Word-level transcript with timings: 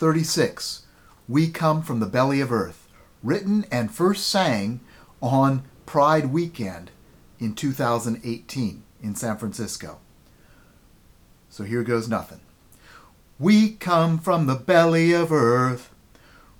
36, 0.00 0.86
We 1.28 1.50
Come 1.50 1.82
from 1.82 2.00
the 2.00 2.06
Belly 2.06 2.40
of 2.40 2.50
Earth, 2.50 2.88
written 3.22 3.66
and 3.70 3.92
first 3.92 4.26
sang 4.26 4.80
on 5.20 5.62
Pride 5.84 6.32
Weekend 6.32 6.90
in 7.38 7.54
2018 7.54 8.82
in 9.02 9.14
San 9.14 9.36
Francisco. 9.36 9.98
So 11.50 11.64
here 11.64 11.82
goes 11.82 12.08
nothing. 12.08 12.40
We 13.38 13.72
come 13.72 14.18
from 14.18 14.46
the 14.46 14.54
belly 14.54 15.12
of 15.12 15.30
earth. 15.30 15.90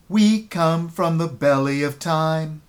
We 0.06 0.42
come 0.42 0.90
from 0.90 1.16
the 1.16 1.28
belly 1.28 1.82
of 1.82 1.98
time. 1.98 2.60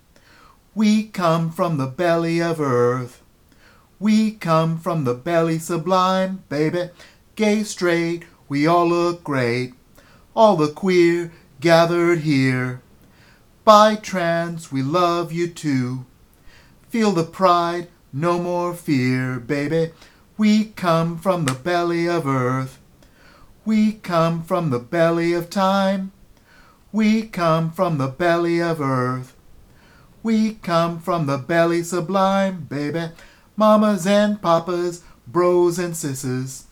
We 0.74 1.04
come 1.04 1.50
from 1.50 1.76
the 1.76 1.86
belly 1.86 2.40
of 2.40 2.62
earth. 2.62 3.20
We 4.00 4.30
come 4.32 4.78
from 4.78 5.04
the 5.04 5.14
belly 5.14 5.58
sublime, 5.58 6.44
baby. 6.48 6.88
Gay, 7.36 7.62
straight, 7.62 8.24
we 8.48 8.66
all 8.66 8.88
look 8.88 9.22
great. 9.22 9.74
All 10.34 10.56
the 10.56 10.68
queer 10.68 11.32
gathered 11.60 12.20
here. 12.20 12.80
Bi 13.64 13.96
trans, 13.96 14.72
we 14.72 14.82
love 14.82 15.30
you 15.30 15.46
too. 15.46 16.06
Feel 16.88 17.12
the 17.12 17.24
pride, 17.24 17.88
no 18.12 18.38
more 18.38 18.74
fear, 18.74 19.38
baby. 19.38 19.92
We 20.36 20.64
come 20.64 21.18
from 21.18 21.44
the 21.44 21.54
belly 21.54 22.08
of 22.08 22.26
earth. 22.26 22.78
We 23.64 23.92
come 23.92 24.42
from 24.42 24.70
the 24.70 24.78
belly 24.78 25.34
of 25.34 25.50
time. 25.50 26.12
We 26.92 27.22
come 27.22 27.70
from 27.70 27.98
the 27.98 28.08
belly 28.08 28.60
of 28.60 28.80
earth. 28.80 29.36
We 30.22 30.54
come 30.54 30.98
from 30.98 31.26
the 31.26 31.38
belly 31.38 31.82
sublime, 31.82 32.66
baby. 32.68 33.10
Mamas 33.56 34.06
and 34.06 34.40
papas, 34.40 35.02
bros 35.26 35.78
and 35.78 35.94
sisses. 35.94 36.64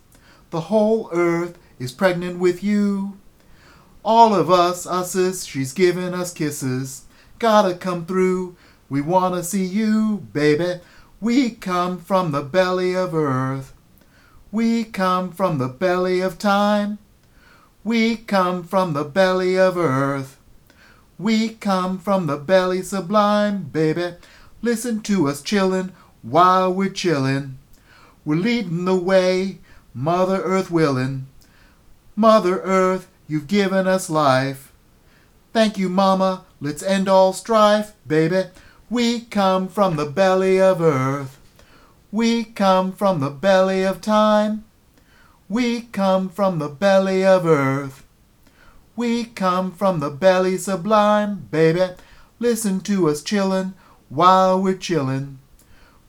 The 0.51 0.63
whole 0.63 1.11
earth 1.13 1.59
is 1.79 1.93
pregnant 1.93 2.39
with 2.39 2.65
you. 2.65 3.19
All 4.03 4.35
of 4.35 4.51
us, 4.51 4.87
usses, 4.87 5.47
she's 5.47 5.73
giving 5.73 6.15
us 6.15 6.33
kisses. 6.33 7.05
Gotta 7.39 7.75
come 7.75 8.07
through. 8.07 8.57
We 8.89 9.01
wanna 9.01 9.43
see 9.43 9.65
you, 9.65 10.27
baby. 10.33 10.81
We 11.21 11.51
come 11.51 11.99
from 11.99 12.33
the 12.33 12.43
belly 12.43 12.97
of 12.97 13.15
earth. 13.15 13.75
We 14.51 14.85
come 14.85 15.31
from 15.33 15.59
the 15.59 15.69
belly 15.69 16.21
of 16.21 16.39
time. 16.39 16.99
We 17.85 18.17
come 18.17 18.65
from 18.65 18.95
the 18.95 19.05
belly 19.05 19.59
of 19.59 19.77
earth. 19.77 20.39
We 21.19 21.51
come 21.51 21.99
from 21.99 22.27
the 22.27 22.39
belly 22.39 22.83
sublime, 22.83 23.65
baby. 23.65 24.15
Listen 24.63 25.03
to 25.03 25.29
us 25.29 25.43
chillin' 25.43 25.93
while 26.23 26.73
we're 26.73 26.89
chillin'. 26.89 27.57
We're 28.25 28.37
leading 28.37 28.87
the 28.87 28.97
way, 28.97 29.59
Mother 29.93 30.43
Earth 30.43 30.71
willin'. 30.71 31.27
Mother 32.17 32.61
Earth, 32.63 33.09
you've 33.31 33.47
given 33.47 33.87
us 33.87 34.11
life. 34.11 34.73
Thank 35.53 35.79
you, 35.79 35.89
Mama. 35.89 36.45
Let's 36.61 36.83
end 36.83 37.09
all 37.09 37.33
strife, 37.33 37.93
baby. 38.05 38.51
We 38.91 39.21
come 39.21 39.69
from 39.69 39.95
the 39.95 40.07
belly 40.07 40.61
of 40.61 40.83
earth. 40.83 41.39
We 42.11 42.43
come 42.43 42.91
from 42.91 43.21
the 43.21 43.31
belly 43.31 43.85
of 43.85 44.01
time. 44.01 44.65
We 45.49 45.83
come 45.83 46.29
from 46.29 46.59
the 46.59 46.69
belly 46.69 47.25
of 47.25 47.47
earth. 47.47 48.05
We 48.97 49.27
come 49.27 49.71
from 49.71 50.01
the 50.01 50.11
belly 50.11 50.59
sublime, 50.59 51.47
baby. 51.53 51.95
Listen 52.41 52.81
to 52.81 53.09
us 53.09 53.23
chillin' 53.23 53.75
while 54.09 54.61
we're 54.61 54.75
chillin'. 54.75 55.37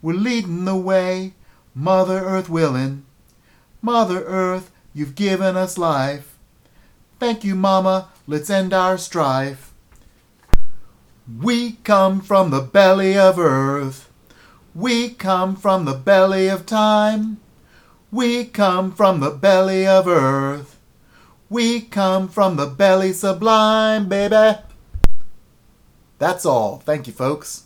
We're 0.02 0.14
leading 0.14 0.66
the 0.66 0.76
way, 0.76 1.36
Mother 1.76 2.26
Earth 2.26 2.50
willin'. 2.50 3.06
Mother 3.80 4.24
Earth, 4.24 4.72
you've 4.96 5.14
given 5.14 5.56
us 5.56 5.78
life. 5.78 6.31
Thank 7.22 7.44
you, 7.44 7.54
Mama. 7.54 8.08
Let's 8.26 8.50
end 8.50 8.74
our 8.74 8.98
strife. 8.98 9.76
We 11.40 11.74
come 11.84 12.20
from 12.20 12.50
the 12.50 12.62
belly 12.62 13.16
of 13.16 13.38
earth. 13.38 14.10
We 14.74 15.12
come 15.12 15.56
from 15.56 15.86
the 15.86 15.94
belly 15.94 16.48
of 16.48 16.66
time. 16.66 17.40
We 18.12 18.46
come 18.46 18.92
from 18.92 19.20
the 19.20 19.30
belly 19.30 19.86
of 19.86 20.08
earth. 20.08 20.80
We 21.48 21.82
come 21.82 22.28
from 22.28 22.56
the 22.56 22.66
belly 22.66 23.14
sublime, 23.14 24.10
baby. 24.10 24.58
That's 26.18 26.44
all. 26.44 26.82
Thank 26.84 27.06
you, 27.06 27.14
folks. 27.14 27.66